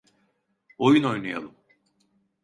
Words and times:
Oyun 0.77 1.03
oynayalım. 1.03 1.55